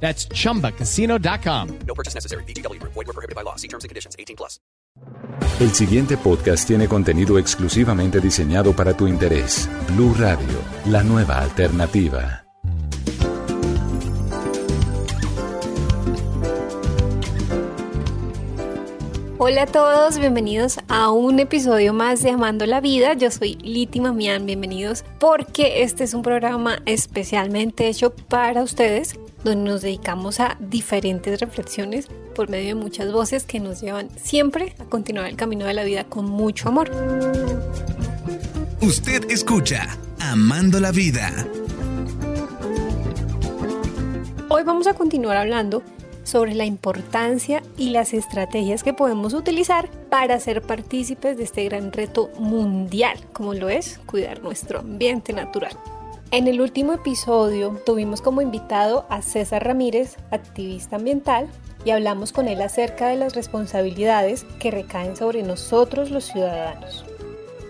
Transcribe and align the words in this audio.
That's 0.00 0.28
chumbacasino.com. 0.28 1.78
No 1.86 1.94
purchase 1.94 2.14
necessary. 2.14 2.44
BGW. 2.44 2.80
Void 2.82 2.94
were 2.94 3.12
prohibited 3.12 3.34
by 3.34 3.42
law. 3.42 3.56
See 3.56 3.68
terms 3.68 3.82
and 3.82 3.88
conditions. 3.88 4.14
18 4.18 4.36
plus. 4.36 4.60
El 5.58 5.72
siguiente 5.72 6.18
podcast 6.18 6.66
tiene 6.66 6.86
contenido 6.86 7.38
exclusivamente 7.38 8.20
diseñado 8.20 8.74
para 8.74 8.94
tu 8.94 9.06
interés. 9.06 9.68
Blue 9.88 10.14
Radio, 10.18 10.60
la 10.86 11.02
nueva 11.02 11.38
alternativa. 11.38 12.46
Hola 19.38 19.62
a 19.62 19.66
todos, 19.66 20.18
bienvenidos 20.18 20.78
a 20.88 21.10
un 21.10 21.38
episodio 21.38 21.92
más 21.92 22.22
de 22.22 22.30
Amando 22.30 22.64
la 22.66 22.80
Vida. 22.80 23.12
Yo 23.12 23.30
soy 23.30 23.56
Liti 23.56 24.00
Mamián, 24.00 24.46
bienvenidos 24.46 25.04
porque 25.20 25.82
este 25.82 26.04
es 26.04 26.14
un 26.14 26.22
programa 26.22 26.80
especialmente 26.86 27.86
hecho 27.86 28.14
para 28.14 28.62
ustedes 28.62 29.18
donde 29.46 29.70
nos 29.70 29.82
dedicamos 29.82 30.40
a 30.40 30.56
diferentes 30.58 31.40
reflexiones 31.40 32.08
por 32.34 32.48
medio 32.48 32.68
de 32.68 32.74
muchas 32.74 33.12
voces 33.12 33.44
que 33.44 33.60
nos 33.60 33.80
llevan 33.80 34.08
siempre 34.16 34.74
a 34.78 34.84
continuar 34.84 35.26
el 35.26 35.36
camino 35.36 35.64
de 35.64 35.74
la 35.74 35.84
vida 35.84 36.04
con 36.04 36.26
mucho 36.26 36.68
amor. 36.68 36.90
Usted 38.80 39.30
escucha 39.30 39.96
Amando 40.18 40.80
la 40.80 40.90
Vida. 40.90 41.30
Hoy 44.48 44.64
vamos 44.64 44.86
a 44.86 44.94
continuar 44.94 45.36
hablando 45.36 45.82
sobre 46.24 46.54
la 46.54 46.64
importancia 46.64 47.62
y 47.76 47.90
las 47.90 48.14
estrategias 48.14 48.82
que 48.82 48.94
podemos 48.94 49.32
utilizar 49.32 49.88
para 50.10 50.40
ser 50.40 50.62
partícipes 50.62 51.36
de 51.36 51.44
este 51.44 51.64
gran 51.64 51.92
reto 51.92 52.30
mundial, 52.38 53.18
como 53.32 53.54
lo 53.54 53.68
es 53.68 54.00
cuidar 54.06 54.42
nuestro 54.42 54.80
ambiente 54.80 55.32
natural. 55.32 55.76
En 56.32 56.48
el 56.48 56.60
último 56.60 56.92
episodio 56.92 57.80
tuvimos 57.86 58.20
como 58.20 58.42
invitado 58.42 59.06
a 59.08 59.22
César 59.22 59.64
Ramírez, 59.64 60.16
activista 60.32 60.96
ambiental, 60.96 61.48
y 61.84 61.90
hablamos 61.90 62.32
con 62.32 62.48
él 62.48 62.60
acerca 62.62 63.06
de 63.06 63.16
las 63.16 63.36
responsabilidades 63.36 64.44
que 64.58 64.72
recaen 64.72 65.16
sobre 65.16 65.44
nosotros 65.44 66.10
los 66.10 66.24
ciudadanos. 66.24 67.04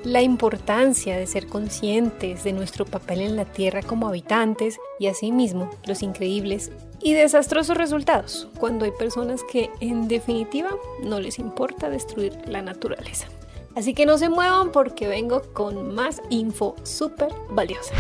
La 0.05 0.23
importancia 0.23 1.19
de 1.19 1.27
ser 1.27 1.49
conscientes 1.49 2.45
de 2.45 2.55
nuestro 2.55 2.87
papel 2.87 3.21
en 3.21 3.37
la 3.37 3.45
Tierra 3.45 3.83
como 3.83 4.09
habitantes 4.09 4.79
y 4.99 5.09
asimismo 5.09 5.69
los 5.87 6.03
increíbles 6.03 6.73
y 7.03 7.13
desastrosos 7.13 7.77
resultados 7.77 8.49
cuando 8.59 8.87
hay 8.87 8.93
personas 8.93 9.43
que 9.45 9.69
en 9.81 10.09
definitiva 10.09 10.71
no 11.03 11.21
les 11.21 11.39
importa 11.39 11.91
destruir 11.91 12.33
la 12.47 12.63
naturaleza. 12.63 13.27
Así 13.75 13.93
que 13.93 14.07
no 14.07 14.17
se 14.17 14.31
muevan 14.31 14.73
porque 14.73 15.09
vengo 15.09 15.43
con 15.53 15.95
más 15.95 16.23
info 16.31 16.75
súper 16.85 17.29
valiosa. 17.51 17.93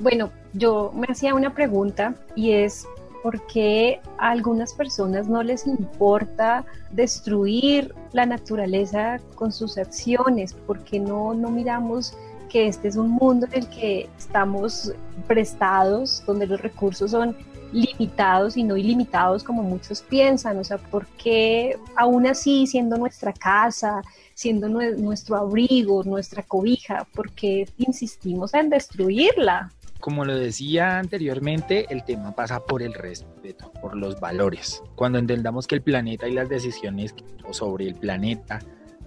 Bueno, 0.00 0.30
yo 0.52 0.92
me 0.94 1.06
hacía 1.08 1.34
una 1.34 1.54
pregunta 1.54 2.14
y 2.34 2.52
es 2.52 2.86
por 3.22 3.40
qué 3.46 4.00
a 4.18 4.30
algunas 4.30 4.74
personas 4.74 5.28
no 5.28 5.42
les 5.42 5.66
importa 5.66 6.64
destruir 6.90 7.94
la 8.12 8.26
naturaleza 8.26 9.18
con 9.34 9.50
sus 9.50 9.78
acciones, 9.78 10.52
porque 10.66 11.00
no, 11.00 11.32
no 11.32 11.50
miramos 11.50 12.14
que 12.50 12.66
este 12.68 12.88
es 12.88 12.96
un 12.96 13.10
mundo 13.10 13.46
en 13.46 13.62
el 13.62 13.68
que 13.68 14.10
estamos 14.18 14.92
prestados, 15.26 16.22
donde 16.26 16.46
los 16.46 16.60
recursos 16.60 17.12
son 17.12 17.34
limitados 17.72 18.56
y 18.56 18.62
no 18.62 18.76
ilimitados 18.76 19.42
como 19.42 19.62
muchos 19.62 20.02
piensan, 20.02 20.58
o 20.58 20.64
sea, 20.64 20.78
¿por 20.78 21.06
qué 21.06 21.76
aún 21.96 22.26
así 22.26 22.66
siendo 22.66 22.96
nuestra 22.96 23.32
casa, 23.32 24.02
siendo 24.34 24.68
nuestro 24.68 25.36
abrigo, 25.36 26.04
nuestra 26.04 26.42
cobija, 26.42 27.06
por 27.14 27.32
qué 27.32 27.66
insistimos 27.78 28.54
en 28.54 28.70
destruirla? 28.70 29.72
Como 30.04 30.26
lo 30.26 30.36
decía 30.36 30.98
anteriormente, 30.98 31.86
el 31.88 32.04
tema 32.04 32.34
pasa 32.34 32.60
por 32.66 32.82
el 32.82 32.92
respeto, 32.92 33.72
por 33.80 33.96
los 33.96 34.20
valores. 34.20 34.82
Cuando 34.96 35.18
entendamos 35.18 35.66
que 35.66 35.76
el 35.76 35.80
planeta 35.80 36.28
y 36.28 36.34
las 36.34 36.50
decisiones 36.50 37.14
sobre 37.52 37.86
el 37.86 37.94
planeta 37.94 38.58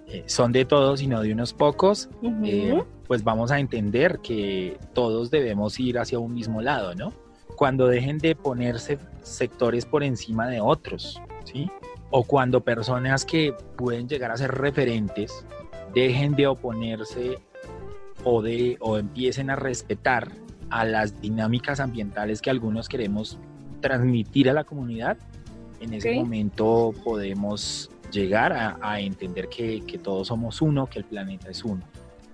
eh, 0.08 0.24
son 0.26 0.50
de 0.50 0.64
todos 0.64 1.00
y 1.00 1.06
no 1.06 1.22
de 1.22 1.32
unos 1.32 1.54
pocos, 1.54 2.08
eh, 2.42 2.82
pues 3.06 3.22
vamos 3.22 3.52
a 3.52 3.60
entender 3.60 4.18
que 4.24 4.76
todos 4.92 5.30
debemos 5.30 5.78
ir 5.78 6.00
hacia 6.00 6.18
un 6.18 6.34
mismo 6.34 6.62
lado, 6.62 6.96
¿no? 6.96 7.12
Cuando 7.54 7.86
dejen 7.86 8.18
de 8.18 8.34
ponerse 8.34 8.98
sectores 9.22 9.86
por 9.86 10.02
encima 10.02 10.48
de 10.48 10.60
otros, 10.60 11.22
¿sí? 11.44 11.70
O 12.10 12.24
cuando 12.24 12.64
personas 12.64 13.24
que 13.24 13.54
pueden 13.76 14.08
llegar 14.08 14.32
a 14.32 14.36
ser 14.36 14.50
referentes 14.50 15.46
dejen 15.94 16.34
de 16.34 16.48
oponerse 16.48 17.38
o, 18.24 18.42
de, 18.42 18.76
o 18.80 18.98
empiecen 18.98 19.48
a 19.50 19.54
respetar 19.54 20.47
a 20.70 20.84
las 20.84 21.20
dinámicas 21.20 21.80
ambientales 21.80 22.40
que 22.40 22.50
algunos 22.50 22.88
queremos 22.88 23.38
transmitir 23.80 24.50
a 24.50 24.52
la 24.52 24.64
comunidad, 24.64 25.16
en 25.80 25.94
ese 25.94 26.14
momento 26.14 26.92
podemos 27.04 27.90
llegar 28.10 28.52
a, 28.52 29.00
entender 29.00 29.48
que, 29.48 29.82
todos 30.02 30.28
somos 30.28 30.62
uno, 30.62 30.86
que 30.86 30.98
el 31.00 31.04
planeta 31.04 31.50
es 31.50 31.64
uno 31.64 31.82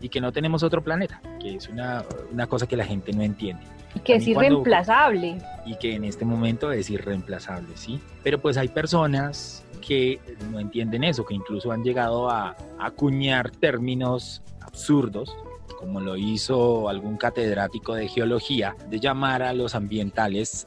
y 0.01 0.09
que 0.09 0.21
no 0.21 0.33
tenemos 0.33 0.63
otro 0.63 0.83
planeta, 0.83 1.21
que 1.41 1.57
es 1.57 1.69
una, 1.69 2.05
cosa 2.49 2.67
que 2.67 2.77
la 2.77 2.85
gente 2.85 3.13
no 3.13 3.23
entiende. 3.23 3.63
Y 3.95 4.01
que 4.01 4.17
es 4.17 4.27
irreemplazable. 4.27 5.39
y 5.65 5.77
que 5.77 5.95
en 5.95 6.05
este 6.05 6.25
momento 6.25 6.73
es 6.73 6.91
irreemplazable, 6.91 7.77
¿sí? 7.77 8.01
Pero 8.23 8.41
pues 8.41 8.57
hay 8.57 8.69
personas 8.69 9.65
que 9.81 10.21
no 10.51 10.59
entienden 10.59 11.05
eso, 11.05 11.25
que 11.25 11.35
incluso 11.35 11.71
han 11.73 11.83
llegado 11.85 12.29
a 12.29 12.57
acuñar 12.79 13.51
términos 13.51 14.43
absurdos 14.61 15.35
como 15.79 16.01
lo 16.01 16.17
hizo 16.17 16.89
algún 16.89 17.17
catedrático 17.17 17.95
de 17.95 18.09
geología, 18.09 18.77
de 18.89 19.01
llamar 19.01 19.43
a 19.43 19.53
los 19.53 19.75
ambientales 19.75 20.67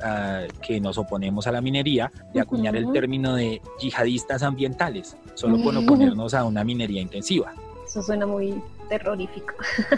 que 0.61 0.79
nos 0.79 0.97
oponemos 0.97 1.47
a 1.47 1.51
la 1.51 1.61
minería, 1.61 2.11
de 2.33 2.41
acuñar 2.41 2.75
el 2.75 2.91
término 2.91 3.35
de 3.35 3.61
yihadistas 3.79 4.43
ambientales, 4.43 5.17
solo 5.33 5.61
por 5.63 5.75
oponernos 5.75 6.33
a 6.33 6.43
una 6.43 6.63
minería 6.63 7.01
intensiva. 7.01 7.53
Eso 7.85 8.01
suena 8.01 8.25
muy 8.25 8.61
terrorífico. 8.89 9.53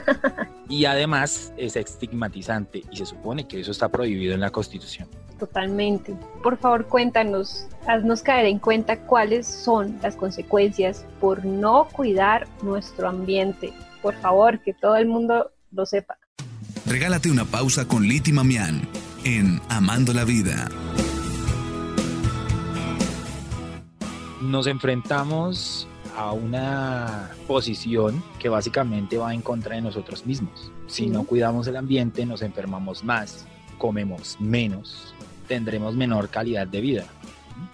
y 0.69 0.85
además 0.85 1.53
es 1.57 1.75
estigmatizante 1.75 2.83
y 2.91 2.97
se 2.97 3.05
supone 3.05 3.47
que 3.47 3.59
eso 3.59 3.71
está 3.71 3.89
prohibido 3.89 4.33
en 4.33 4.41
la 4.41 4.51
Constitución. 4.51 5.07
Totalmente. 5.39 6.15
Por 6.43 6.57
favor, 6.57 6.85
cuéntanos, 6.85 7.65
haznos 7.87 8.21
caer 8.21 8.45
en 8.45 8.59
cuenta 8.59 8.99
cuáles 8.99 9.47
son 9.47 9.97
las 10.03 10.15
consecuencias 10.15 11.05
por 11.19 11.45
no 11.45 11.87
cuidar 11.91 12.47
nuestro 12.61 13.07
ambiente 13.07 13.73
por 14.01 14.15
favor, 14.15 14.59
que 14.59 14.73
todo 14.73 14.95
el 14.97 15.07
mundo 15.07 15.51
lo 15.71 15.85
sepa. 15.85 16.17
Regálate 16.85 17.29
una 17.29 17.45
pausa 17.45 17.87
con 17.87 18.03
Liti 18.07 18.31
Mamián 18.31 18.87
en 19.23 19.61
Amando 19.69 20.13
la 20.13 20.23
Vida. 20.23 20.69
Nos 24.41 24.67
enfrentamos 24.67 25.87
a 26.15 26.31
una 26.31 27.29
posición 27.47 28.23
que 28.39 28.49
básicamente 28.49 29.17
va 29.17 29.33
en 29.33 29.41
contra 29.41 29.75
de 29.75 29.81
nosotros 29.81 30.25
mismos. 30.25 30.71
Si 30.87 31.07
no 31.07 31.23
cuidamos 31.23 31.67
el 31.67 31.77
ambiente, 31.77 32.25
nos 32.25 32.41
enfermamos 32.41 33.03
más, 33.03 33.45
comemos 33.77 34.37
menos, 34.39 35.13
tendremos 35.47 35.95
menor 35.95 36.29
calidad 36.29 36.67
de 36.67 36.81
vida. 36.81 37.05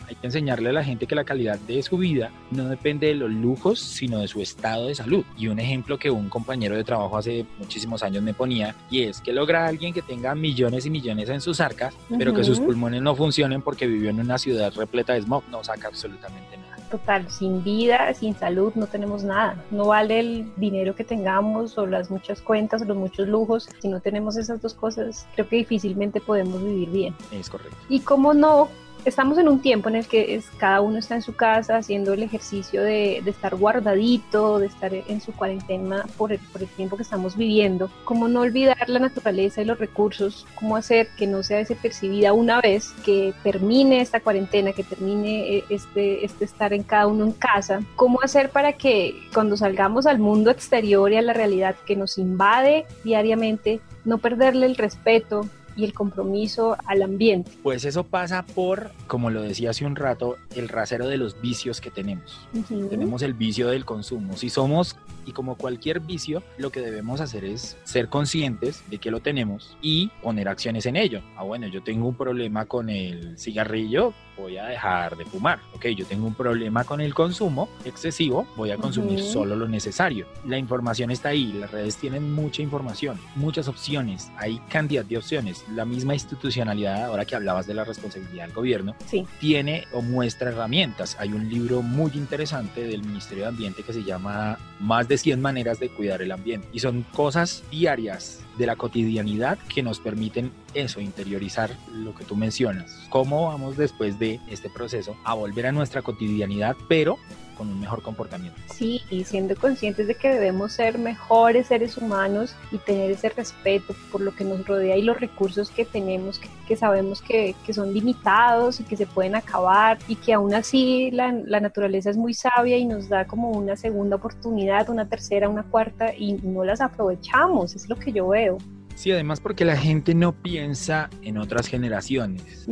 Hay 0.08 0.16
que 0.16 0.28
enseñarle 0.28 0.70
a 0.70 0.74
la 0.74 0.84
gente 0.84 1.08
que 1.08 1.16
la 1.16 1.24
calidad 1.24 1.60
de 1.60 1.82
su 1.84 1.98
vida 1.98 2.32
no 2.52 2.66
depende 2.66 3.08
de 3.08 3.16
los 3.16 3.32
lujos, 3.32 3.80
sino 3.80 4.20
de 4.20 4.28
su 4.28 4.42
estado 4.42 4.88
de 4.88 4.96
salud. 4.96 5.24
Y 5.38 5.48
un 5.48 5.60
ejemplo 5.60 5.98
que 5.98 6.10
un 6.10 6.30
compañero 6.30 6.76
de 6.76 6.84
trabajo 6.84 7.18
hace 7.18 7.46
muchísimos 7.60 8.04
años 8.04 8.24
me 8.24 8.34
ponía, 8.34 8.76
y 8.90 9.04
es 9.04 9.22
que 9.22 9.34
logra 9.34 9.68
alguien 9.68 9.94
que 9.94 10.02
tenga 10.02 10.36
millones 10.36 10.86
y 10.86 10.90
millones 10.90 11.30
en 11.30 11.42
sus 11.42 11.60
arcas, 11.60 11.96
pero 12.18 12.34
que 12.34 12.44
sus 12.44 12.60
pulmones 12.60 13.02
no 13.02 13.16
funcionen 13.16 13.62
porque 13.62 13.88
vivió 13.88 14.10
en 14.10 14.20
una 14.20 14.38
ciudad 14.38 14.74
repleta 14.76 15.14
de 15.14 15.22
smog, 15.22 15.44
no 15.50 15.64
saca 15.64 15.88
absolutamente 15.88 16.58
nada. 16.58 16.76
Total, 16.90 17.30
sin 17.30 17.64
vida, 17.64 18.14
sin 18.14 18.36
salud, 18.36 18.72
no 18.76 18.88
tenemos 18.88 19.24
nada. 19.24 19.62
No 19.72 19.88
vale 19.88 20.20
el 20.20 20.54
dinero 20.56 20.96
que 20.96 21.04
tengamos 21.04 21.78
o 21.78 21.86
las 21.88 22.12
muchas 22.12 22.42
cuentas 22.42 22.84
o 22.84 22.86
los 22.86 22.96
muchos 22.96 23.28
lujos. 23.28 23.68
Si 23.80 23.88
no 23.88 24.00
tenemos 24.00 24.38
esas 24.38 24.62
dos 24.62 24.76
cosas, 24.76 25.26
creo 25.34 25.50
que 25.50 25.58
difícilmente 25.58 26.22
podemos 26.22 26.64
vivir 26.64 26.90
bien. 26.90 27.16
Es 27.32 27.50
correcto. 27.50 27.76
Y 27.90 28.02
cómo 28.02 28.34
no 28.34 28.70
estamos 29.06 29.38
en 29.38 29.48
un 29.48 29.62
tiempo 29.62 29.90
en 29.90 29.96
el 29.96 30.08
que 30.08 30.36
es, 30.36 30.46
cada 30.58 30.82
uno 30.82 30.98
está 30.98 31.16
en 31.16 31.22
su 31.22 31.36
casa 31.36 31.78
haciendo 31.78 32.14
el 32.14 32.24
ejercicio 32.24 32.84
de, 32.84 33.18
estar 33.20 33.56
guardadito, 33.56 34.60
de 34.60 34.66
estar 34.66 34.94
en 34.94 35.22
su 35.22 35.32
cuarentena 35.32 36.06
por 36.18 36.34
el, 36.34 36.40
tiempo 36.76 36.98
que 36.98 37.04
estamos 37.04 37.38
viviendo. 37.38 37.90
¿Cómo 38.04 38.28
no 38.28 38.42
olvidar 38.42 38.90
la 38.90 39.00
naturaleza 39.00 39.62
y 39.62 39.66
los 39.66 39.78
recursos? 39.78 40.46
¿Cómo 40.56 40.76
hacer 40.76 41.08
que 41.18 41.28
no 41.28 41.44
sea 41.44 41.58
desapercibida 41.58 42.34
una 42.34 42.60
vez 42.60 42.92
que 43.06 43.34
termine 43.44 44.02
esta 44.02 44.20
cuarentena, 44.20 44.74
que 44.74 44.84
termine 44.84 45.58
eh, 45.58 45.64
este, 45.70 46.26
este 46.26 46.46
estar 46.46 46.74
en 46.74 46.84
cada 46.84 47.08
uno 47.08 47.26
en 47.26 47.32
casa? 47.32 47.82
¿Cómo 47.96 48.22
hacer 48.22 48.50
para 48.50 48.74
que 48.74 49.16
cuando 49.34 49.56
salgamos 49.56 50.08
al 50.08 50.20
mundo 50.20 50.50
exterior 50.50 51.12
y 51.12 51.18
a 51.18 51.22
la 51.22 51.34
realidad 51.34 51.76
que 51.86 51.96
nos 51.96 52.18
invade 52.18 52.86
diariamente, 53.04 53.80
no 54.04 54.18
perderle 54.18 54.66
el 54.66 54.76
respeto, 54.76 55.48
y 55.76 55.84
el 55.84 55.94
compromiso 55.94 56.78
al 56.86 57.02
ambiente. 57.02 57.52
Pues 57.64 57.86
eso 57.86 58.04
pasa 58.04 58.46
por, 58.46 58.92
como 59.08 59.30
lo 59.30 59.42
decía 59.42 59.72
hace 59.72 59.86
un 59.86 59.96
rato, 59.96 60.38
el 60.56 60.70
rasero 60.70 61.08
de 61.08 61.18
los 61.18 61.42
vicios 61.42 61.82
que 61.82 61.92
tenemos. 61.92 62.48
Tenemos 62.90 63.22
el 63.22 63.34
vicio 63.34 63.68
del 63.70 63.86
consumo. 63.86 64.38
Si 64.38 64.50
somos, 64.50 64.96
y 65.26 65.32
como 65.32 65.56
cualquier 65.56 66.00
vicio, 66.00 66.44
lo 66.58 66.72
que 66.72 66.82
debemos 66.82 67.22
hacer 67.22 67.46
es 67.46 67.78
ser 67.84 68.10
conscientes 68.10 68.84
de 68.90 69.00
que 69.00 69.12
lo 69.12 69.20
tenemos 69.20 69.76
y 69.82 70.12
poner 70.22 70.48
acciones 70.48 70.86
en 70.86 70.96
ello. 70.96 71.22
Ah, 71.36 71.44
bueno, 71.44 71.68
yo 71.68 71.84
tengo 71.84 72.08
un 72.08 72.16
problema 72.16 72.66
con 72.66 72.90
el 72.90 73.38
cigarrillo, 73.38 74.14
voy 74.38 74.58
a 74.58 74.66
dejar 74.66 75.18
de 75.18 75.26
fumar. 75.26 75.60
Ok, 75.74 75.88
yo 75.88 76.06
tengo 76.06 76.28
un 76.28 76.36
problema 76.36 76.84
con 76.84 77.02
el 77.02 77.14
consumo 77.14 77.70
excesivo, 77.86 78.48
voy 78.56 78.72
a 78.72 78.78
consumir 78.78 79.22
solo 79.22 79.56
lo 79.56 79.68
necesario. 79.68 80.28
La 80.46 80.58
información 80.58 81.12
está 81.12 81.30
ahí, 81.30 81.54
las 81.54 81.72
redes 81.72 81.98
tienen 81.98 82.34
mucha 82.34 82.62
información, 82.62 83.20
muchas 83.36 83.68
opciones, 83.68 84.32
hay 84.38 84.60
cantidad 84.70 85.06
de 85.06 85.18
opciones. 85.18 85.65
La 85.74 85.86
misma 85.86 86.14
institucionalidad, 86.14 87.06
ahora 87.06 87.26
que 87.26 87.36
hablabas 87.36 87.66
de 87.68 87.74
la 87.74 87.84
responsabilidad 87.84 88.46
del 88.46 88.54
gobierno, 88.54 88.96
Sí. 89.08 89.26
tiene 89.40 89.86
o 89.94 90.02
muestra 90.02 90.50
herramientas. 90.50 91.18
Hay 91.20 91.34
un 91.34 91.50
libro 91.50 91.82
muy 91.82 92.12
interesante 92.14 92.82
del 92.86 93.04
Ministerio 93.04 93.44
de 93.46 93.50
Ambiente 93.50 93.84
que 93.84 93.94
se 93.94 94.04
llama 94.04 94.58
Más 94.80 95.08
de 95.08 95.18
100 95.18 95.42
maneras 95.42 95.80
de 95.80 95.90
cuidar 95.90 96.22
el 96.22 96.32
ambiente. 96.32 96.68
Y 96.74 96.80
son 96.80 97.04
cosas 97.14 97.64
diarias 97.72 98.42
de 98.58 98.66
la 98.68 98.76
cotidianidad 98.76 99.58
que 99.74 99.84
nos 99.84 100.00
permiten 100.00 100.52
eso, 100.74 101.02
interiorizar 101.02 101.72
lo 101.94 102.14
que 102.16 102.24
tú 102.26 102.36
mencionas. 102.36 103.02
¿Cómo 103.10 103.48
vamos 103.48 103.76
después 103.78 104.20
de 104.20 104.40
este 104.50 104.70
proceso 104.70 105.16
a 105.24 105.34
volver 105.34 105.66
a 105.68 105.72
nuestra 105.72 106.02
cotidianidad, 106.02 106.76
pero 106.88 107.18
con 107.56 107.70
un 107.70 107.80
mejor 107.80 108.02
comportamiento? 108.02 108.60
Sí, 108.74 109.02
y 109.10 109.24
siendo 109.24 109.56
conscientes 109.56 110.08
de 110.08 110.16
que 110.16 110.30
debemos 110.30 110.74
ser 110.74 110.98
mejores 110.98 111.68
seres 111.68 111.98
humanos 111.98 112.56
y 112.72 112.78
tener 112.78 113.12
ese 113.12 113.30
respeto 113.30 113.96
por 114.12 114.22
lo 114.22 114.36
que 114.36 114.44
nos 114.44 114.66
rodea 114.66 114.98
y 114.98 115.02
los 115.02 115.20
recursos 115.20 115.70
que 115.72 115.86
tenemos, 115.86 116.40
que, 116.40 116.50
que 116.68 116.76
sabemos 116.76 117.22
que, 117.22 117.56
que 117.66 117.74
son 117.74 117.94
limitados 117.94 118.80
y 118.80 118.84
que 118.84 118.98
se 118.98 119.06
pueden 119.06 119.36
acabar 119.36 119.98
y 120.08 120.16
que 120.16 120.34
aún 120.34 120.54
así 120.54 121.12
la, 121.12 121.32
la 121.32 121.60
naturaleza 121.60 122.10
es 122.10 122.18
muy 122.18 122.34
sabia 122.34 122.78
y 122.78 122.86
nos 122.86 123.10
da 123.10 123.26
como 123.26 123.52
una 123.52 123.76
segunda 123.76 124.18
oportunidad, 124.18 124.90
una 124.90 125.08
tercera, 125.08 125.50
una 125.50 125.64
cuarta 125.64 126.14
y 126.14 126.34
no 126.34 126.64
las 126.64 126.82
aprovechamos, 126.82 127.76
es 127.76 127.90
lo 127.90 127.96
que 127.96 128.12
yo 128.12 128.28
veo. 128.28 128.58
Sí, 128.96 129.12
además 129.12 129.42
porque 129.42 129.66
la 129.66 129.78
gente 129.78 130.16
no 130.16 130.32
piensa 130.32 131.10
en 131.22 131.38
otras 131.38 131.68
generaciones. 131.68 132.68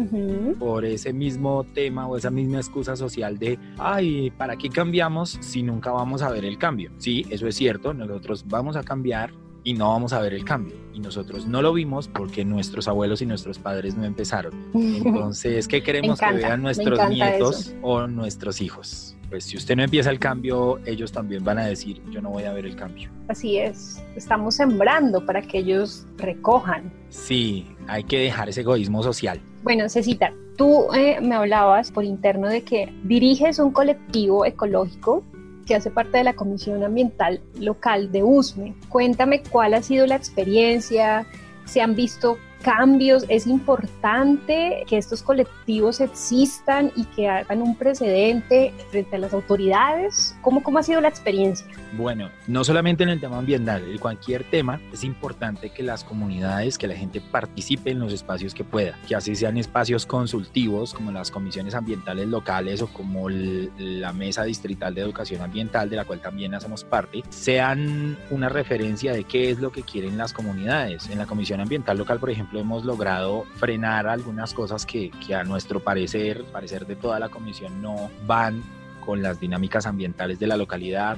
Por 0.57 0.85
ese 0.85 1.13
mismo 1.13 1.65
tema 1.73 2.07
o 2.07 2.17
esa 2.17 2.31
misma 2.31 2.57
excusa 2.57 2.95
social 2.95 3.37
de, 3.37 3.59
ay, 3.77 4.31
¿para 4.31 4.55
qué 4.55 4.69
cambiamos 4.69 5.37
si 5.41 5.63
nunca 5.63 5.91
vamos 5.91 6.21
a 6.21 6.31
ver 6.31 6.45
el 6.45 6.57
cambio? 6.57 6.91
Sí, 6.97 7.25
eso 7.29 7.47
es 7.47 7.55
cierto, 7.55 7.93
nosotros 7.93 8.45
vamos 8.47 8.77
a 8.77 8.83
cambiar 8.83 9.33
y 9.65 9.73
no 9.73 9.89
vamos 9.89 10.13
a 10.13 10.19
ver 10.19 10.33
el 10.33 10.45
cambio. 10.45 10.75
Y 10.93 10.99
nosotros 10.99 11.45
no 11.45 11.61
lo 11.61 11.73
vimos 11.73 12.07
porque 12.07 12.45
nuestros 12.45 12.87
abuelos 12.87 13.21
y 13.21 13.25
nuestros 13.25 13.59
padres 13.59 13.95
no 13.95 14.05
empezaron. 14.05 14.53
Entonces, 14.73 15.67
¿qué 15.67 15.83
queremos 15.83 16.19
encanta, 16.19 16.39
que 16.39 16.45
vean 16.45 16.61
nuestros 16.61 17.09
nietos 17.09 17.75
o 17.81 18.07
nuestros 18.07 18.61
hijos? 18.61 19.15
Pues 19.33 19.45
si 19.45 19.57
usted 19.57 19.75
no 19.75 19.81
empieza 19.81 20.11
el 20.11 20.19
cambio, 20.19 20.79
ellos 20.85 21.11
también 21.11 21.43
van 21.43 21.57
a 21.57 21.65
decir, 21.65 22.03
yo 22.11 22.21
no 22.21 22.29
voy 22.29 22.43
a 22.43 22.53
ver 22.53 22.67
el 22.67 22.75
cambio. 22.75 23.09
Así 23.27 23.57
es, 23.57 23.99
estamos 24.15 24.53
sembrando 24.53 25.25
para 25.25 25.41
que 25.41 25.57
ellos 25.57 26.05
recojan. 26.17 26.93
Sí, 27.09 27.65
hay 27.87 28.03
que 28.03 28.19
dejar 28.19 28.49
ese 28.49 28.61
egoísmo 28.61 29.01
social. 29.01 29.41
Bueno, 29.63 29.89
Cecita, 29.89 30.31
tú 30.55 30.85
eh, 30.93 31.19
me 31.19 31.33
hablabas 31.33 31.91
por 31.91 32.03
interno 32.03 32.47
de 32.47 32.61
que 32.61 32.93
diriges 33.05 33.57
un 33.57 33.71
colectivo 33.71 34.45
ecológico 34.45 35.23
que 35.65 35.73
hace 35.73 35.89
parte 35.89 36.19
de 36.19 36.25
la 36.25 36.35
Comisión 36.35 36.83
Ambiental 36.83 37.41
Local 37.59 38.11
de 38.11 38.21
USME. 38.21 38.75
Cuéntame 38.87 39.41
cuál 39.41 39.73
ha 39.73 39.81
sido 39.81 40.05
la 40.05 40.15
experiencia, 40.15 41.25
se 41.65 41.81
han 41.81 41.95
visto 41.95 42.37
cambios, 42.63 43.25
es 43.27 43.45
importante 43.45 44.83
que 44.87 44.97
estos 44.97 45.21
colectivos 45.21 45.99
existan 46.01 46.91
y 46.95 47.03
que 47.03 47.27
hagan 47.27 47.61
un 47.61 47.75
precedente 47.75 48.73
frente 48.89 49.17
a 49.17 49.19
las 49.19 49.33
autoridades. 49.33 50.35
¿Cómo, 50.41 50.63
cómo 50.63 50.79
ha 50.79 50.83
sido 50.83 51.01
la 51.01 51.09
experiencia? 51.09 51.67
Bueno, 51.95 52.29
no 52.47 52.63
solamente 52.63 53.03
en 53.03 53.09
el 53.09 53.19
tema 53.19 53.37
ambiental, 53.37 53.83
en 53.87 53.97
cualquier 53.99 54.43
tema 54.45 54.79
es 54.91 55.03
importante 55.03 55.69
que 55.69 55.83
las 55.83 56.03
comunidades, 56.03 56.77
que 56.77 56.87
la 56.87 56.95
gente 56.95 57.21
participe 57.21 57.91
en 57.91 57.99
los 57.99 58.11
espacios 58.13 58.53
que 58.55 58.63
pueda, 58.63 58.97
que 59.07 59.15
así 59.15 59.35
sean 59.35 59.57
espacios 59.57 60.05
consultivos 60.05 60.93
como 60.93 61.11
las 61.11 61.29
comisiones 61.29 61.75
ambientales 61.75 62.27
locales 62.27 62.81
o 62.81 62.87
como 62.87 63.29
la 63.29 64.13
Mesa 64.13 64.43
Distrital 64.43 64.95
de 64.95 65.01
Educación 65.01 65.41
Ambiental, 65.41 65.89
de 65.89 65.97
la 65.97 66.05
cual 66.05 66.21
también 66.21 66.55
hacemos 66.55 66.83
parte, 66.83 67.23
sean 67.29 68.17
una 68.31 68.49
referencia 68.49 69.13
de 69.13 69.25
qué 69.25 69.51
es 69.51 69.59
lo 69.59 69.71
que 69.71 69.83
quieren 69.83 70.17
las 70.17 70.33
comunidades. 70.33 71.09
En 71.09 71.17
la 71.17 71.25
Comisión 71.25 71.59
Ambiental 71.59 71.97
Local, 71.97 72.19
por 72.19 72.29
ejemplo, 72.29 72.52
hemos 72.59 72.85
logrado 72.85 73.45
frenar 73.55 74.07
algunas 74.07 74.53
cosas 74.53 74.85
que, 74.85 75.11
que 75.25 75.35
a 75.35 75.43
nuestro 75.43 75.79
parecer, 75.79 76.43
parecer 76.45 76.85
de 76.85 76.95
toda 76.95 77.19
la 77.19 77.29
comisión, 77.29 77.81
no 77.81 78.09
van 78.25 78.63
con 79.05 79.21
las 79.21 79.39
dinámicas 79.39 79.85
ambientales 79.85 80.39
de 80.39 80.47
la 80.47 80.57
localidad 80.57 81.17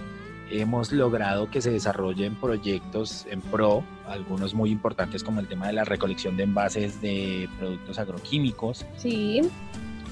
hemos 0.49 0.91
logrado 0.91 1.49
que 1.49 1.61
se 1.61 1.71
desarrollen 1.71 2.35
proyectos 2.35 3.25
en 3.29 3.41
pro, 3.41 3.83
algunos 4.07 4.53
muy 4.53 4.69
importantes 4.69 5.23
como 5.23 5.39
el 5.39 5.47
tema 5.47 5.67
de 5.67 5.73
la 5.73 5.85
recolección 5.85 6.37
de 6.37 6.43
envases 6.43 7.01
de 7.01 7.49
productos 7.57 7.97
agroquímicos. 7.99 8.85
Sí, 8.97 9.41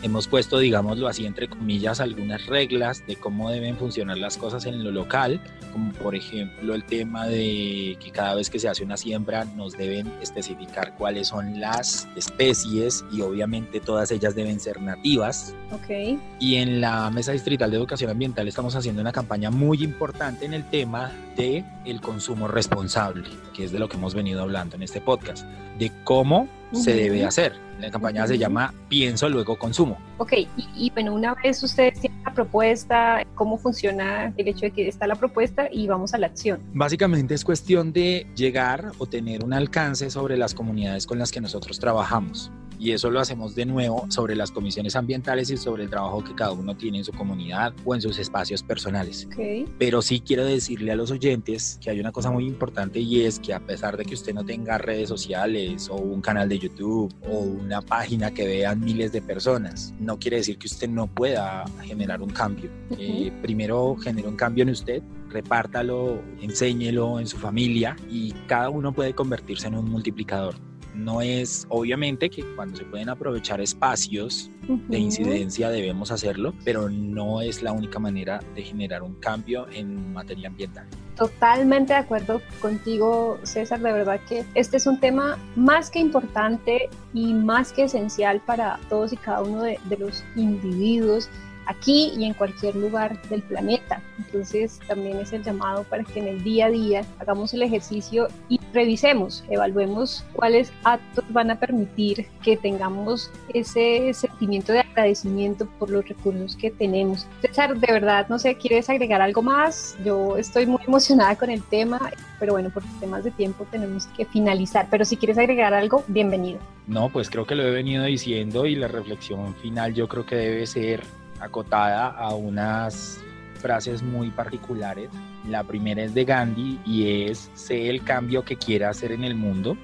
Hemos 0.03 0.27
puesto, 0.27 0.59
digámoslo 0.59 1.07
así, 1.07 1.25
entre 1.25 1.47
comillas, 1.47 2.01
algunas 2.01 2.45
reglas 2.47 3.07
de 3.07 3.15
cómo 3.15 3.49
deben 3.49 3.77
funcionar 3.77 4.17
las 4.17 4.37
cosas 4.37 4.65
en 4.65 4.83
lo 4.83 4.91
local, 4.91 5.39
como 5.71 5.93
por 5.93 6.13
ejemplo 6.13 6.75
el 6.75 6.83
tema 6.83 7.25
de 7.25 7.97
que 8.01 8.11
cada 8.11 8.35
vez 8.35 8.49
que 8.49 8.59
se 8.59 8.67
hace 8.67 8.83
una 8.83 8.97
siembra 8.97 9.45
nos 9.45 9.77
deben 9.77 10.11
especificar 10.21 10.93
cuáles 10.97 11.29
son 11.29 11.57
las 11.57 12.09
especies 12.17 13.05
y 13.13 13.21
obviamente 13.21 13.79
todas 13.79 14.11
ellas 14.11 14.35
deben 14.35 14.59
ser 14.59 14.81
nativas. 14.81 15.55
ok. 15.71 16.19
Y 16.37 16.55
en 16.55 16.81
la 16.81 17.09
Mesa 17.09 17.31
Distrital 17.31 17.71
de 17.71 17.77
Educación 17.77 18.11
Ambiental 18.11 18.45
estamos 18.49 18.75
haciendo 18.75 19.01
una 19.01 19.13
campaña 19.13 19.51
muy 19.51 19.85
importante 19.85 20.45
en 20.45 20.53
el 20.53 20.69
tema 20.69 21.13
de 21.35 21.63
el 21.85 22.01
consumo 22.01 22.47
responsable, 22.47 23.27
que 23.53 23.65
es 23.65 23.71
de 23.71 23.79
lo 23.79 23.89
que 23.89 23.97
hemos 23.97 24.13
venido 24.13 24.41
hablando 24.41 24.75
en 24.75 24.83
este 24.83 25.01
podcast, 25.01 25.45
de 25.77 25.91
cómo 26.03 26.47
se 26.71 26.93
debe 26.93 27.25
hacer. 27.25 27.53
La 27.79 27.91
campaña 27.91 28.25
se 28.27 28.37
llama 28.37 28.73
Pienso, 28.87 29.27
luego 29.29 29.57
consumo. 29.57 29.97
Ok, 30.17 30.33
y, 30.33 30.47
y 30.75 30.89
bueno, 30.91 31.13
una 31.13 31.35
vez 31.35 31.61
ustedes 31.63 31.99
tienen 31.99 32.23
la 32.23 32.33
propuesta, 32.33 33.23
cómo 33.35 33.57
funciona 33.57 34.33
el 34.37 34.47
hecho 34.47 34.61
de 34.61 34.71
que 34.71 34.87
está 34.87 35.05
la 35.05 35.15
propuesta 35.15 35.67
y 35.71 35.87
vamos 35.87 36.13
a 36.13 36.17
la 36.17 36.27
acción. 36.27 36.61
Básicamente 36.73 37.33
es 37.33 37.43
cuestión 37.43 37.91
de 37.91 38.27
llegar 38.35 38.91
o 38.99 39.05
tener 39.05 39.43
un 39.43 39.53
alcance 39.53 40.09
sobre 40.09 40.37
las 40.37 40.53
comunidades 40.53 41.05
con 41.05 41.19
las 41.19 41.31
que 41.31 41.41
nosotros 41.41 41.79
trabajamos. 41.79 42.51
Y 42.83 42.91
eso 42.91 43.09
lo 43.09 43.21
hacemos 43.21 43.55
de 43.55 43.65
nuevo 43.65 44.05
sobre 44.09 44.35
las 44.35 44.51
comisiones 44.51 44.97
ambientales 44.97 45.49
y 45.49 45.55
sobre 45.55 45.83
el 45.83 45.89
trabajo 45.89 46.21
que 46.21 46.35
cada 46.35 46.51
uno 46.51 46.75
tiene 46.75 46.97
en 46.97 47.05
su 47.05 47.13
comunidad 47.13 47.73
o 47.85 47.95
en 47.95 48.01
sus 48.01 48.19
espacios 48.19 48.61
personales. 48.61 49.25
Ok, 49.27 49.69
Pero 49.79 50.01
sí 50.01 50.19
quiero 50.19 50.43
decirle 50.43 50.91
a 50.91 50.97
los 50.97 51.09
oyentes 51.09 51.79
que 51.81 51.91
hay 51.91 52.01
una 52.01 52.11
cosa 52.11 52.29
muy 52.29 52.45
importante 52.45 52.99
y 52.99 53.21
es 53.21 53.39
que 53.39 53.53
a 53.53 53.61
pesar 53.61 53.95
de 53.95 54.03
que 54.03 54.15
usted 54.15 54.33
no 54.33 54.43
tenga 54.43 54.77
redes 54.79 55.07
sociales 55.07 55.87
o 55.89 55.95
un 55.95 56.19
canal 56.19 56.49
de 56.49 56.59
YouTube 56.59 57.15
o 57.25 57.37
una 57.37 57.81
página 57.81 58.31
que 58.31 58.45
vean 58.45 58.81
miles 58.81 59.13
de 59.13 59.21
personas, 59.21 59.93
no 59.97 60.19
quiere 60.19 60.35
decir 60.37 60.57
que 60.57 60.67
usted 60.67 60.89
no 60.89 61.07
pueda 61.07 61.63
generar 61.83 62.21
un 62.21 62.31
cambio. 62.31 62.69
Ujú. 62.89 62.99
Eh, 62.99 63.31
primero 63.41 63.95
genere 63.95 64.27
un 64.27 64.35
cambio 64.35 64.63
en 64.63 64.71
usted, 64.71 65.01
repártalo, 65.29 66.21
enséñelo 66.41 67.17
en 67.21 67.27
su 67.27 67.37
familia 67.37 67.95
y 68.11 68.33
cada 68.47 68.69
uno 68.69 68.91
puede 68.91 69.15
convertirse 69.15 69.67
en 69.67 69.75
un 69.75 69.89
multiplicador. 69.89 70.55
No 70.93 71.21
es 71.21 71.65
obviamente 71.69 72.29
que 72.29 72.43
cuando 72.55 72.77
se 72.77 72.85
pueden 72.85 73.09
aprovechar 73.09 73.61
espacios 73.61 74.49
de 74.67 74.99
incidencia 74.99 75.69
debemos 75.69 76.11
hacerlo, 76.11 76.53
pero 76.63 76.89
no 76.89 77.41
es 77.41 77.61
la 77.61 77.71
única 77.71 77.99
manera 77.99 78.39
de 78.55 78.63
generar 78.63 79.03
un 79.03 79.15
cambio 79.15 79.67
en 79.71 80.13
materia 80.13 80.47
ambiental. 80.47 80.87
Totalmente 81.15 81.93
de 81.93 81.99
acuerdo 81.99 82.41
contigo, 82.59 83.39
César. 83.43 83.79
De 83.81 83.91
verdad 83.91 84.19
que 84.27 84.45
este 84.55 84.77
es 84.77 84.87
un 84.87 84.99
tema 84.99 85.37
más 85.55 85.91
que 85.91 85.99
importante 85.99 86.89
y 87.13 87.33
más 87.33 87.71
que 87.71 87.83
esencial 87.83 88.41
para 88.41 88.79
todos 88.89 89.13
y 89.13 89.17
cada 89.17 89.43
uno 89.43 89.61
de, 89.61 89.79
de 89.85 89.97
los 89.97 90.23
individuos 90.35 91.29
aquí 91.65 92.13
y 92.17 92.25
en 92.25 92.33
cualquier 92.33 92.75
lugar 92.75 93.21
del 93.29 93.41
planeta. 93.41 94.01
Entonces 94.17 94.79
también 94.87 95.17
es 95.19 95.33
el 95.33 95.43
llamado 95.43 95.83
para 95.83 96.03
que 96.03 96.19
en 96.19 96.27
el 96.27 96.43
día 96.43 96.67
a 96.67 96.69
día 96.69 97.05
hagamos 97.19 97.53
el 97.53 97.63
ejercicio 97.63 98.27
y 98.49 98.59
revisemos, 98.73 99.43
evaluemos 99.49 100.25
cuáles 100.33 100.71
actos 100.83 101.23
van 101.29 101.51
a 101.51 101.59
permitir 101.59 102.27
que 102.41 102.57
tengamos 102.57 103.31
ese 103.53 104.13
sentimiento 104.13 104.73
de 104.73 104.79
agradecimiento 104.79 105.67
por 105.79 105.89
los 105.89 106.07
recursos 106.07 106.55
que 106.55 106.71
tenemos. 106.71 107.27
César, 107.41 107.77
de 107.77 107.91
verdad, 107.91 108.27
no 108.29 108.39
sé, 108.39 108.55
¿quieres 108.55 108.89
agregar 108.89 109.21
algo 109.21 109.41
más? 109.41 109.95
Yo 110.03 110.37
estoy 110.37 110.65
muy 110.65 110.81
emocionada 110.85 111.35
con 111.35 111.49
el 111.49 111.63
tema, 111.63 112.11
pero 112.39 112.53
bueno, 112.53 112.69
por 112.69 112.83
temas 112.99 113.23
de 113.23 113.31
tiempo 113.31 113.65
tenemos 113.71 114.07
que 114.07 114.25
finalizar. 114.25 114.87
Pero 114.89 115.05
si 115.05 115.17
quieres 115.17 115.37
agregar 115.37 115.73
algo, 115.73 116.03
bienvenido. 116.07 116.59
No, 116.87 117.09
pues 117.09 117.29
creo 117.29 117.45
que 117.45 117.55
lo 117.55 117.63
he 117.63 117.71
venido 117.71 118.03
diciendo 118.03 118.65
y 118.65 118.75
la 118.75 118.87
reflexión 118.87 119.55
final 119.55 119.93
yo 119.93 120.07
creo 120.07 120.25
que 120.25 120.35
debe 120.35 120.67
ser 120.67 121.03
acotada 121.43 122.07
a 122.07 122.33
unas 122.33 123.19
frases 123.59 124.01
muy 124.01 124.29
particulares. 124.29 125.09
La 125.47 125.63
primera 125.63 126.03
es 126.03 126.13
de 126.13 126.25
Gandhi 126.25 126.79
y 126.85 127.23
es, 127.23 127.51
sé 127.53 127.89
el 127.89 128.03
cambio 128.03 128.43
que 128.43 128.55
quiera 128.55 128.89
hacer 128.89 129.11
en 129.11 129.23
el 129.23 129.35
mundo. 129.35 129.77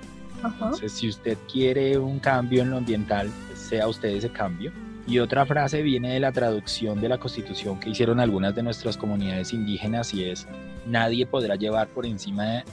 Entonces, 0.43 0.93
si 0.93 1.09
usted 1.09 1.37
quiere 1.51 1.97
un 1.97 2.19
cambio 2.19 2.61
en 2.61 2.71
lo 2.71 2.77
ambiental, 2.77 3.29
sea 3.55 3.87
usted 3.87 4.09
ese 4.09 4.29
cambio. 4.29 4.71
Y 5.05 5.19
otra 5.19 5.45
frase 5.45 5.81
viene 5.81 6.13
de 6.13 6.19
la 6.19 6.31
traducción 6.31 7.01
de 7.01 7.09
la 7.09 7.17
constitución 7.17 7.79
que 7.79 7.89
hicieron 7.89 8.19
algunas 8.19 8.55
de 8.55 8.63
nuestras 8.63 8.95
comunidades 8.95 9.53
indígenas 9.53 10.13
y 10.13 10.25
es, 10.25 10.47
nadie 10.85 11.25
podrá 11.25 11.55
llevar 11.55 11.87
por 11.87 12.05
encima 12.05 12.45
de, 12.45 12.63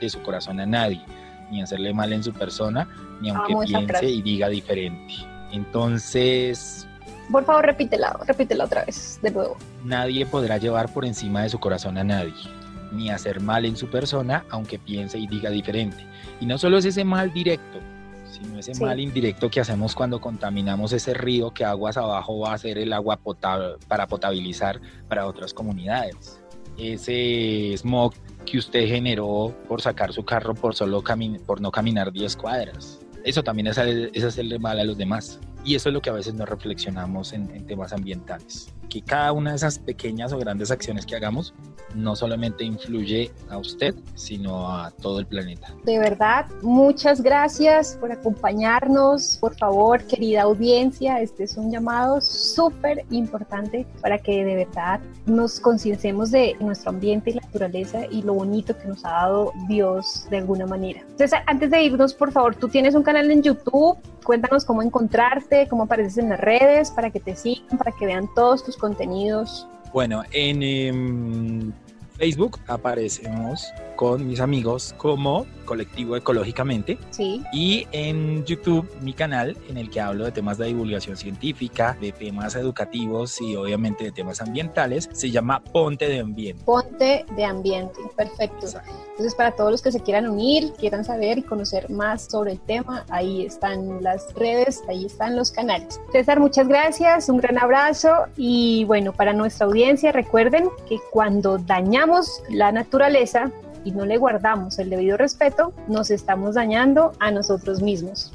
de 0.00 0.08
su 0.08 0.22
corazón 0.22 0.58
a 0.58 0.66
nadie, 0.66 1.02
ni 1.50 1.60
hacerle 1.60 1.92
mal 1.92 2.12
en 2.12 2.24
su 2.24 2.32
persona, 2.32 2.88
ni 3.20 3.28
aunque 3.30 3.54
piense 3.66 4.08
y 4.08 4.22
diga 4.22 4.48
diferente. 4.48 5.14
Entonces, 5.52 6.88
por 7.32 7.44
favor, 7.44 7.64
repítela, 7.64 8.16
repítela 8.26 8.64
otra 8.64 8.84
vez, 8.84 9.18
de 9.22 9.30
nuevo. 9.30 9.56
Nadie 9.84 10.26
podrá 10.26 10.58
llevar 10.58 10.92
por 10.92 11.04
encima 11.04 11.42
de 11.42 11.48
su 11.48 11.58
corazón 11.58 11.98
a 11.98 12.04
nadie, 12.04 12.34
ni 12.92 13.10
hacer 13.10 13.40
mal 13.40 13.64
en 13.64 13.76
su 13.76 13.88
persona, 13.88 14.44
aunque 14.50 14.78
piense 14.78 15.18
y 15.18 15.26
diga 15.26 15.50
diferente. 15.50 16.06
Y 16.40 16.46
no 16.46 16.58
solo 16.58 16.78
es 16.78 16.84
ese 16.84 17.04
mal 17.04 17.32
directo, 17.32 17.80
sino 18.30 18.58
ese 18.58 18.74
mal 18.82 19.00
indirecto 19.00 19.50
que 19.50 19.60
hacemos 19.60 19.94
cuando 19.94 20.20
contaminamos 20.20 20.92
ese 20.92 21.14
río 21.14 21.52
que 21.52 21.64
aguas 21.64 21.96
abajo 21.96 22.40
va 22.40 22.54
a 22.54 22.58
ser 22.58 22.78
el 22.78 22.92
agua 22.92 23.16
potable, 23.16 23.76
para 23.88 24.06
potabilizar 24.06 24.80
para 25.08 25.26
otras 25.26 25.54
comunidades. 25.54 26.40
Ese 26.78 27.74
smog 27.76 28.14
que 28.44 28.58
usted 28.58 28.86
generó 28.86 29.54
por 29.68 29.80
sacar 29.80 30.12
su 30.12 30.24
carro 30.24 30.54
por 30.54 30.74
solo 30.74 31.02
por 31.46 31.60
no 31.60 31.70
caminar 31.70 32.12
10 32.12 32.36
cuadras. 32.36 33.00
Eso 33.24 33.42
también 33.42 33.68
es, 33.68 33.78
es 33.78 34.24
hacerle 34.24 34.58
mal 34.58 34.80
a 34.80 34.84
los 34.84 34.98
demás. 34.98 35.38
Y 35.64 35.76
eso 35.76 35.88
es 35.88 35.92
lo 35.92 36.00
que 36.00 36.10
a 36.10 36.14
veces 36.14 36.34
no 36.34 36.44
reflexionamos 36.44 37.32
en, 37.32 37.66
temas 37.66 37.92
ambientales. 37.92 38.68
Que 38.88 39.00
cada 39.00 39.32
una 39.32 39.50
de 39.50 39.56
esas 39.56 39.78
pequeñas 39.78 40.32
o 40.32 40.38
grandes 40.38 40.70
acciones 40.70 41.06
que 41.06 41.16
hagamos 41.16 41.54
no 41.94 42.16
solamente 42.16 42.64
influye 42.64 43.30
a 43.50 43.58
usted, 43.58 43.94
sino 44.14 44.68
a 44.70 44.90
todo 44.90 45.20
el 45.20 45.26
planeta. 45.26 45.74
De 45.84 45.98
verdad, 45.98 46.46
muchas 46.62 47.22
gracias 47.22 47.96
por 48.00 48.10
acompañarnos. 48.12 49.36
Por 49.40 49.54
favor, 49.56 50.02
querida 50.04 50.42
audiencia, 50.42 51.20
este 51.20 51.44
es 51.44 51.56
un 51.56 51.70
llamado 51.70 52.20
súper 52.20 53.04
importante 53.10 53.86
para 54.00 54.18
que 54.18 54.44
de 54.44 54.56
verdad 54.56 55.00
nos 55.26 55.60
concienciemos 55.60 56.30
de 56.30 56.56
nuestro 56.60 56.90
ambiente 56.90 57.30
y 57.30 57.34
naturaleza 57.34 58.06
y 58.10 58.22
lo 58.22 58.34
bonito 58.34 58.76
que 58.76 58.88
nos 58.88 59.04
ha 59.04 59.10
dado 59.10 59.52
Dios 59.68 60.26
de 60.30 60.38
alguna 60.38 60.66
manera. 60.66 61.00
Entonces, 61.02 61.38
antes 61.46 61.70
de 61.70 61.82
irnos, 61.82 62.14
por 62.14 62.32
favor, 62.32 62.56
tú 62.56 62.68
tienes 62.68 62.94
un 62.94 63.02
canal 63.02 63.30
en 63.30 63.42
YouTube, 63.42 63.98
cuéntanos 64.24 64.64
cómo 64.64 64.82
encontrarte, 64.82 65.51
cómo 65.68 65.84
apareces 65.84 66.18
en 66.18 66.28
las 66.30 66.40
redes, 66.40 66.90
para 66.90 67.10
que 67.10 67.20
te 67.20 67.36
sigan, 67.36 67.78
para 67.78 67.92
que 67.92 68.06
vean 68.06 68.28
todos 68.34 68.64
tus 68.64 68.76
contenidos. 68.76 69.66
Bueno, 69.92 70.22
en 70.32 70.62
em, 70.62 71.72
Facebook 72.16 72.58
aparecemos 72.66 73.72
con 73.96 74.26
mis 74.26 74.40
amigos 74.40 74.94
como 74.98 75.46
Colectivo 75.64 76.16
Ecológicamente. 76.16 76.98
Sí. 77.10 77.42
Y 77.52 77.86
en 77.92 78.44
YouTube, 78.44 78.90
mi 79.00 79.12
canal, 79.12 79.56
en 79.68 79.76
el 79.76 79.90
que 79.90 80.00
hablo 80.00 80.24
de 80.24 80.32
temas 80.32 80.58
de 80.58 80.66
divulgación 80.66 81.16
científica, 81.16 81.96
de 82.00 82.12
temas 82.12 82.56
educativos 82.56 83.40
y 83.40 83.56
obviamente 83.56 84.04
de 84.04 84.12
temas 84.12 84.40
ambientales, 84.40 85.08
se 85.12 85.30
llama 85.30 85.62
Ponte 85.62 86.08
de 86.08 86.20
Ambiente. 86.20 86.62
Ponte 86.64 87.24
de 87.36 87.44
Ambiente, 87.44 88.00
perfecto. 88.16 88.66
Entonces, 89.10 89.34
para 89.34 89.52
todos 89.52 89.70
los 89.70 89.82
que 89.82 89.92
se 89.92 90.00
quieran 90.00 90.28
unir, 90.28 90.72
quieran 90.78 91.04
saber 91.04 91.38
y 91.38 91.42
conocer 91.42 91.88
más 91.90 92.24
sobre 92.30 92.52
el 92.52 92.60
tema, 92.60 93.04
ahí 93.08 93.46
están 93.46 94.02
las 94.02 94.34
redes, 94.34 94.82
ahí 94.88 95.06
están 95.06 95.36
los 95.36 95.52
canales. 95.52 96.00
César, 96.10 96.40
muchas 96.40 96.68
gracias, 96.68 97.28
un 97.28 97.38
gran 97.38 97.58
abrazo 97.58 98.10
y 98.36 98.84
bueno, 98.84 99.12
para 99.12 99.32
nuestra 99.32 99.66
audiencia, 99.66 100.12
recuerden 100.12 100.68
que 100.88 100.98
cuando 101.10 101.58
dañamos 101.58 102.11
la 102.48 102.72
naturaleza, 102.72 103.50
y 103.84 103.92
no 103.92 104.04
le 104.04 104.18
guardamos 104.18 104.78
el 104.78 104.90
debido 104.90 105.16
respeto, 105.16 105.72
nos 105.88 106.10
estamos 106.10 106.54
dañando 106.54 107.12
a 107.18 107.30
nosotros 107.30 107.82
mismos. 107.82 108.32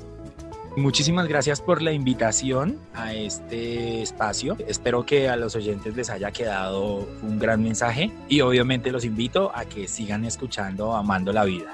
Muchísimas 0.76 1.28
gracias 1.28 1.60
por 1.60 1.82
la 1.82 1.92
invitación 1.92 2.78
a 2.94 3.12
este 3.14 4.04
espacio. 4.04 4.58
Espero 4.68 5.08
que 5.08 5.28
a 5.28 5.36
los 5.36 5.56
oyentes 5.56 5.96
les 5.96 6.12
haya 6.12 6.32
quedado 6.32 7.08
un 7.24 7.40
gran 7.40 7.64
mensaje 7.64 8.12
y 8.30 8.42
obviamente 8.42 8.92
los 8.92 9.04
invito 9.04 9.52
a 9.56 9.66
que 9.66 9.88
sigan 9.88 10.24
escuchando 10.24 10.94
Amando 10.94 11.34
la 11.34 11.46
Vida. 11.46 11.72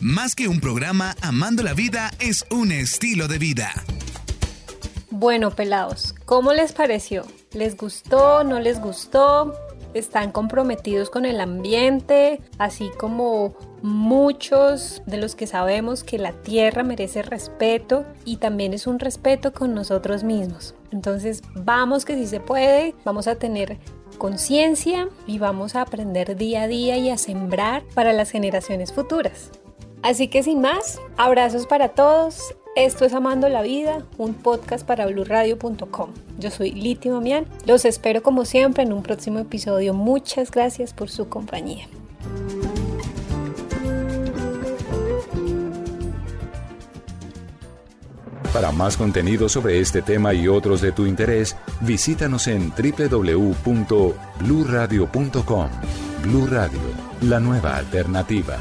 Más 0.00 0.34
que 0.34 0.48
un 0.48 0.58
programa, 0.60 1.14
Amando 1.20 1.62
la 1.62 1.74
Vida 1.74 2.10
es 2.18 2.46
un 2.50 2.72
estilo 2.72 3.28
de 3.28 3.38
vida. 3.38 3.70
Bueno, 5.10 5.50
pelados, 5.50 6.14
¿cómo 6.24 6.54
les 6.54 6.72
pareció? 6.72 7.26
¿Les 7.52 7.76
gustó? 7.76 8.42
¿No 8.42 8.58
les 8.58 8.80
gustó? 8.80 9.54
Están 9.94 10.32
comprometidos 10.32 11.10
con 11.10 11.24
el 11.24 11.40
ambiente, 11.40 12.40
así 12.58 12.90
como 12.98 13.54
muchos 13.82 15.02
de 15.06 15.16
los 15.16 15.34
que 15.34 15.46
sabemos 15.46 16.04
que 16.04 16.18
la 16.18 16.32
tierra 16.32 16.82
merece 16.82 17.22
respeto 17.22 18.04
y 18.24 18.36
también 18.36 18.74
es 18.74 18.86
un 18.86 18.98
respeto 18.98 19.52
con 19.52 19.74
nosotros 19.74 20.24
mismos. 20.24 20.74
Entonces 20.92 21.42
vamos 21.54 22.04
que 22.04 22.14
si 22.14 22.26
se 22.26 22.40
puede, 22.40 22.94
vamos 23.04 23.26
a 23.26 23.36
tener 23.36 23.78
conciencia 24.18 25.08
y 25.26 25.38
vamos 25.38 25.74
a 25.74 25.82
aprender 25.82 26.36
día 26.36 26.62
a 26.62 26.68
día 26.68 26.96
y 26.96 27.10
a 27.10 27.18
sembrar 27.18 27.82
para 27.94 28.12
las 28.12 28.30
generaciones 28.30 28.92
futuras. 28.92 29.50
Así 30.02 30.28
que 30.28 30.42
sin 30.42 30.60
más, 30.60 31.00
abrazos 31.16 31.66
para 31.66 31.90
todos, 31.90 32.54
esto 32.74 33.04
es 33.04 33.12
Amando 33.12 33.48
la 33.48 33.62
Vida, 33.62 34.04
un 34.18 34.34
podcast 34.34 34.86
para 34.86 35.06
blurradio.com. 35.06 36.10
Yo 36.38 36.50
soy 36.50 36.72
Liti 36.72 37.10
Mamián. 37.10 37.46
Los 37.66 37.84
espero 37.84 38.22
como 38.22 38.44
siempre 38.44 38.82
en 38.82 38.92
un 38.92 39.02
próximo 39.02 39.38
episodio. 39.38 39.94
Muchas 39.94 40.50
gracias 40.50 40.92
por 40.92 41.10
su 41.10 41.28
compañía. 41.28 41.86
Para 48.52 48.70
más 48.70 48.98
contenido 48.98 49.48
sobre 49.48 49.80
este 49.80 50.02
tema 50.02 50.34
y 50.34 50.46
otros 50.46 50.82
de 50.82 50.92
tu 50.92 51.06
interés, 51.06 51.56
visítanos 51.80 52.48
en 52.48 52.70
www.bluradio.com. 52.70 55.68
Blu 56.22 56.46
Radio, 56.46 56.80
la 57.22 57.40
nueva 57.40 57.76
alternativa. 57.76 58.58